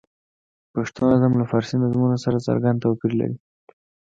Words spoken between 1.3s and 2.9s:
له فارسي نظمونو سره څرګند